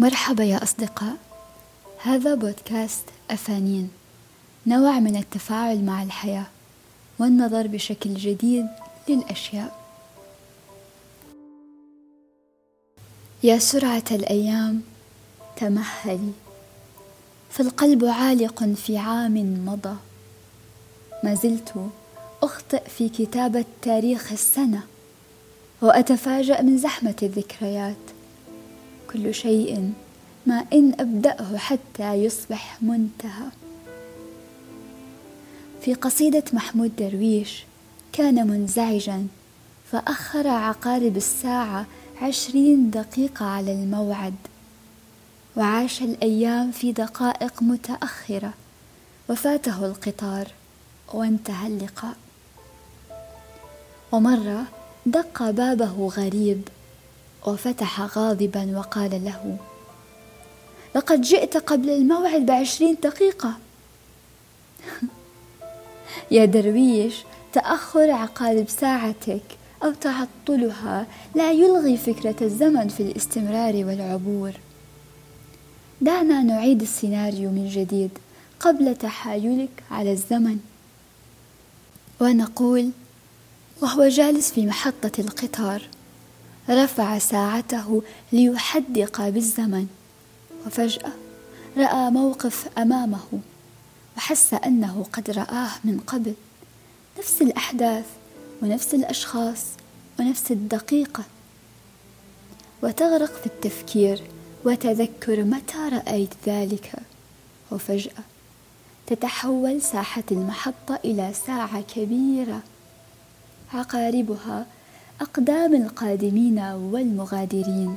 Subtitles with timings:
[0.00, 1.16] مرحبا يا أصدقاء.
[2.02, 3.90] هذا بودكاست أفانين
[4.66, 6.46] نوع من التفاعل مع الحياة
[7.18, 8.66] والنظر بشكل جديد
[9.08, 9.80] للأشياء.
[13.42, 14.82] يا سرعة الأيام
[15.56, 16.32] تمهلي
[17.50, 19.96] فالقلب عالق في عام مضى.
[21.24, 21.74] ما زلت
[22.42, 24.82] أخطئ في كتابة تاريخ السنة
[25.82, 28.19] وأتفاجأ من زحمة الذكريات.
[29.12, 29.92] كل شيء
[30.46, 33.48] ما إن أبدأه حتى يصبح منتهى.
[35.80, 37.64] في قصيدة محمود درويش
[38.12, 39.26] كان منزعجا
[39.92, 41.86] فأخر عقارب الساعة
[42.22, 44.34] عشرين دقيقة على الموعد.
[45.56, 48.52] وعاش الأيام في دقائق متأخرة.
[49.28, 50.48] وفاته القطار
[51.14, 52.16] وانتهى اللقاء.
[54.12, 54.64] ومرة
[55.06, 56.68] دق بابه غريب.
[57.46, 59.56] وفتح غاضبا وقال له
[60.94, 63.54] لقد جئت قبل الموعد بعشرين دقيقة.
[66.30, 67.14] يا درويش
[67.52, 69.42] تأخر عقارب ساعتك
[69.84, 74.52] أو تعطلها لا يلغي فكرة الزمن في الاستمرار والعبور.
[76.00, 78.10] دعنا نعيد السيناريو من جديد
[78.60, 80.58] قبل تحايلك على الزمن.
[82.20, 82.90] ونقول
[83.82, 85.82] وهو جالس في محطة القطار.
[86.68, 89.86] رفع ساعته ليحدق بالزمن.
[90.66, 91.12] وفجأة
[91.76, 93.40] رأى موقف أمامه
[94.16, 96.34] وحس أنه قد رآه من قبل.
[97.18, 98.04] نفس الأحداث
[98.62, 99.64] ونفس الأشخاص
[100.20, 101.24] ونفس الدقيقة.
[102.82, 104.22] وتغرق في التفكير
[104.64, 106.92] وتذكر متى رأيت ذلك.
[107.70, 108.22] وفجأة
[109.06, 112.60] تتحول ساحة المحطة إلى ساعة كبيرة.
[113.74, 114.66] عقاربها
[115.20, 117.96] أقدام القادمين والمغادرين.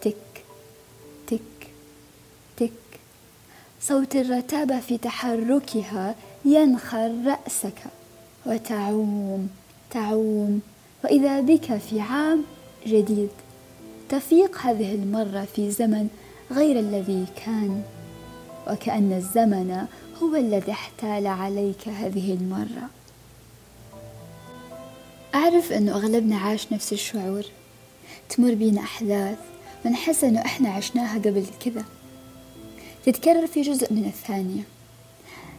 [0.00, 0.44] تك
[1.26, 1.68] تك
[2.56, 2.70] تك.
[3.80, 7.78] صوت الرتابة في تحركها ينخر رأسك.
[8.46, 9.48] وتعوم
[9.90, 10.60] تعوم.
[11.04, 12.44] وإذا بك في عام
[12.86, 13.30] جديد
[14.08, 16.08] تفيق هذه المرة في زمن
[16.52, 17.82] غير الذي كان.
[18.70, 19.86] وكأن الزمن
[20.22, 23.01] هو الذي احتال عليك هذه المرة.
[25.34, 27.42] أعرف أنه أغلبنا عاش نفس الشعور.
[28.28, 29.38] تمر بينا أحداث
[29.84, 31.84] ونحس أنه إحنا عشناها قبل كذا.
[33.06, 34.62] تتكرر في جزء من الثانية.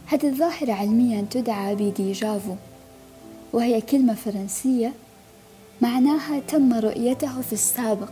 [0.06, 2.54] هذه الظاهرة علميا تدعى بديجافو
[3.52, 4.92] وهي كلمة فرنسية
[5.80, 8.10] معناها تم رؤيته في السابق.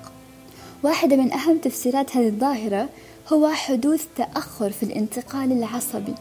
[0.82, 2.88] واحدة من أهم تفسيرات هذه الظاهرة
[3.32, 6.14] هو حدوث تأخر في الانتقال العصبي.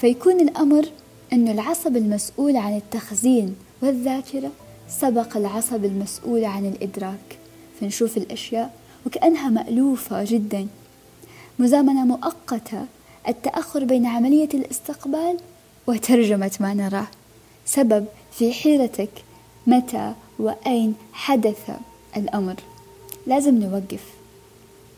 [0.00, 0.88] فيكون الأمر
[1.32, 4.50] أن العصب المسؤول عن التخزين والذاكرة
[4.88, 7.38] سبق العصب المسؤول عن الإدراك.
[7.80, 8.74] فنشوف الأشياء
[9.06, 10.66] وكأنها مألوفة جدا.
[11.58, 12.86] مزامنة مؤقتة
[13.28, 15.36] التأخر بين عملية الاستقبال
[15.86, 17.06] وترجمة ما نراه.
[17.64, 19.10] سبب في حيرتك
[19.66, 21.70] متى وأين حدث
[22.16, 22.54] الأمر.
[23.26, 24.04] لازم نوقف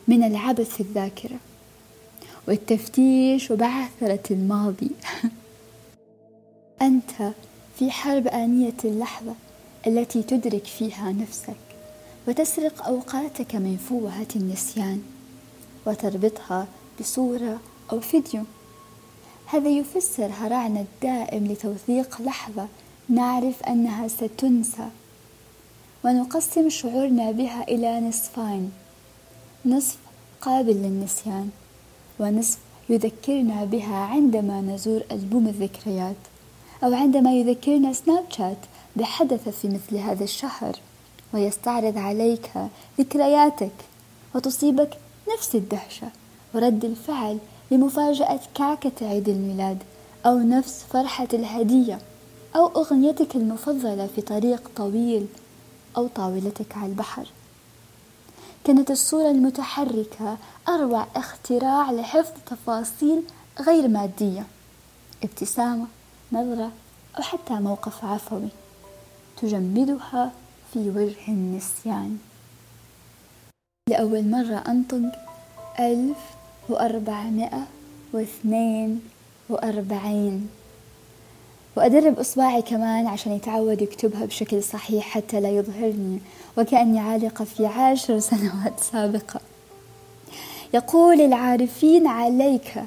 [0.09, 1.37] من العبث في الذاكرة
[2.49, 4.91] والتفتيش وبعثرة الماضي.
[6.83, 7.33] أنت
[7.79, 9.35] في حرب آنية اللحظة
[9.87, 11.57] التي تدرك فيها نفسك
[12.29, 15.03] وتسرق أوقاتك من فوهة النسيان
[15.87, 16.67] وتربطها
[17.01, 17.61] بصورة
[17.93, 18.43] أو فيديو.
[19.47, 22.69] هذا يفسر هرعنا الدائم لتوثيق لحظة
[23.09, 24.89] نعرف أنها ستنسى.
[26.05, 28.73] ونقسم شعورنا بها إلى نصفين
[29.67, 29.99] نصف
[30.41, 31.51] قابل للنسيان
[32.19, 36.17] ونصف يذكرنا بها عندما نزور ألبوم الذكريات.
[36.85, 38.59] أو عندما يذكرنا سناب شات
[38.97, 40.77] بحدث في مثل هذا الشهر
[41.35, 42.51] ويستعرض عليك
[42.99, 43.73] ذكرياتك
[44.35, 44.91] وتصيبك
[45.35, 46.09] نفس الدهشة
[46.55, 47.39] ورد الفعل
[47.71, 49.79] لمفاجأة كعكة عيد الميلاد
[50.27, 51.99] أو نفس فرحة الهدية
[52.57, 55.27] أو أغنيتك المفضلة في طريق طويل
[55.97, 57.29] أو طاولتك على البحر.
[58.65, 60.37] كانت الصورة المتحركة
[60.69, 63.23] أروع اختراع لحفظ تفاصيل
[63.61, 64.47] غير مادية.
[65.25, 65.87] ابتسامة
[66.33, 66.71] نظرة
[67.19, 68.49] أو حتى موقف عفوي
[69.43, 70.33] تجمدها
[70.73, 72.19] في وجه النسيان.
[73.91, 75.13] لأول مرة أنطق
[75.81, 76.19] ألف
[76.69, 77.67] وأربعمائة
[78.13, 79.01] واثنين
[79.49, 80.49] وأربعين.
[81.77, 86.19] وأدرب إصبعي كمان عشان يتعود يكتبها بشكل صحيح حتى لا يظهرني
[86.59, 89.41] وكأني عالقة في عشر سنوات سابقة.
[90.75, 92.85] يقول العارفين عليك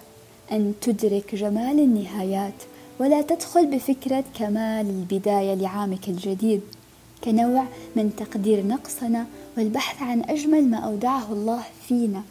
[0.52, 2.54] أن تدرك جمال النهايات.
[3.02, 6.62] ولا تدخل بفكرة كمال البداية لعامك الجديد
[7.24, 7.66] كنوع
[7.96, 9.26] من تقدير نقصنا
[9.58, 12.24] والبحث عن أجمل ما أودعه الله فينا.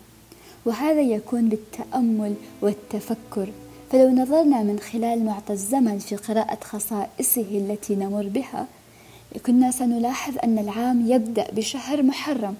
[0.64, 3.48] وهذا يكون بالتأمل والتفكر.
[3.92, 8.66] فلو نظرنا من خلال معطى الزمن في قراءة خصائصه التي نمر بها
[9.46, 12.54] كنا سنلاحظ أن العام يبدأ بشهر محرم.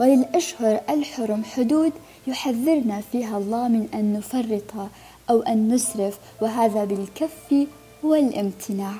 [0.00, 1.92] وللأشهر الحرم حدود
[2.26, 4.88] يحذرنا فيها الله من أن نفرط
[5.30, 7.66] أو أن نسرف وهذا بالكف
[8.02, 8.94] والامتناع.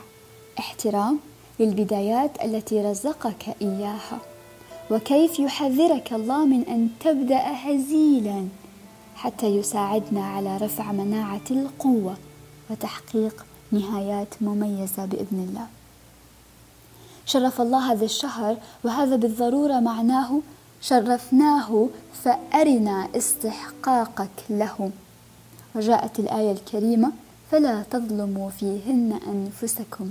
[0.59, 1.19] احترام
[1.61, 4.19] للبدايات التي رزقك إياها.
[4.91, 8.49] وكيف يحذرك الله من أن تبدأ هزيلا
[9.17, 12.17] حتى يساعدنا على رفع مناعة القوة
[12.71, 15.67] وتحقيق نهايات مميزة بإذن الله.
[17.27, 20.41] شرف الله هذا الشهر وهذا بالضرورة معناه
[20.81, 21.89] شرفناه
[22.25, 24.91] فأرنا استحقاقك له.
[25.77, 27.13] وجاءت الآية الكريمة
[27.51, 30.11] فلا تظلموا فيهن أنفسكم.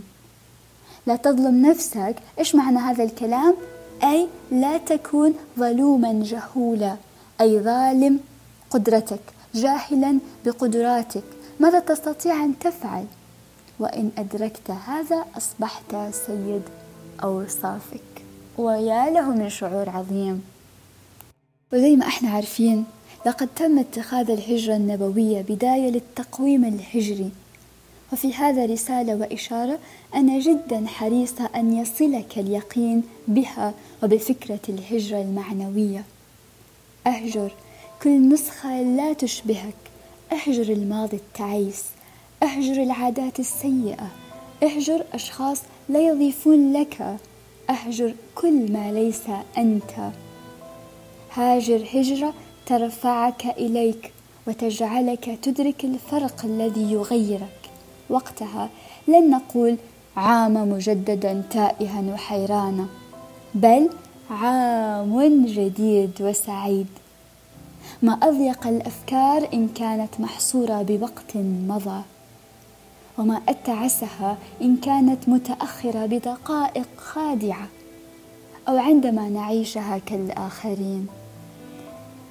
[1.07, 3.55] لا تظلم نفسك إيش معنى هذا الكلام؟
[4.03, 6.95] أي لا تكون ظلوما جهولا
[7.41, 8.19] أي ظالم
[8.69, 9.19] قدرتك
[9.55, 11.23] جاهلا بقدراتك.
[11.59, 13.05] ماذا تستطيع أن تفعل؟
[13.79, 16.61] وإن أدركت هذا أصبحت سيد
[17.23, 18.01] أوصافك.
[18.57, 20.43] ويا له من شعور عظيم.
[21.73, 22.85] وزي ما إحنا عارفين
[23.25, 27.29] لقد تم اتخاذ الهجرة النبوية بداية للتقويم الهجري.
[28.13, 29.79] وفي هذا رسالة وإشارة
[30.15, 33.73] أنا جدا حريصة أن يصلك اليقين بها
[34.03, 36.03] وبفكرة الهجرة المعنوية.
[37.07, 37.51] أهجر
[38.03, 39.75] كل نسخة لا تشبهك.
[40.31, 41.83] أهجر الماضي التعيس.
[42.43, 44.07] أهجر العادات السيئة.
[44.63, 47.17] أهجر أشخاص لا يضيفون لك.
[47.69, 49.21] أهجر كل ما ليس
[49.57, 50.11] أنت.
[51.33, 52.33] هاجر هجرة
[52.65, 54.11] ترفعك إليك
[54.47, 57.59] وتجعلك تدرك الفرق الذي يغيرك.
[58.09, 58.69] وقتها
[59.07, 59.77] لن نقول
[60.17, 62.85] عام مجددا تائها وحيرانا
[63.53, 63.89] بل
[64.29, 66.87] عام جديد وسعيد.
[68.01, 71.35] ما أضيق الأفكار إن كانت محصورة بوقت
[71.67, 72.01] مضى
[73.17, 77.67] وما أتعسها إن كانت متأخرة بدقائق خادعة
[78.67, 81.07] أو عندما نعيشها كالآخرين.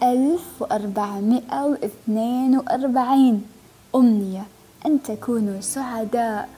[0.04, 3.46] ألف وأربعمائة واثنين وأربعين.
[3.94, 4.46] أمنية
[4.86, 6.48] أن تكونوا سعداء.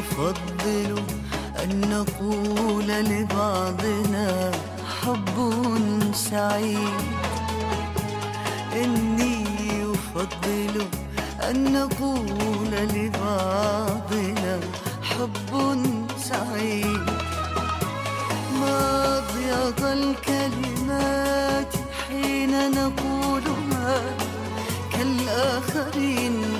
[0.00, 1.02] أفضل
[1.62, 4.50] أن نقول لبعضنا
[5.00, 5.36] حب
[6.14, 7.04] سعيد.
[8.76, 9.44] إني
[9.92, 10.74] أفضل
[11.48, 14.60] أن نقول لبعضنا
[15.02, 15.52] حب
[16.18, 17.06] سعيد.
[18.60, 21.72] ما أضيق الكلمات
[22.08, 24.02] حين نقولها
[24.92, 26.59] كالآخرين.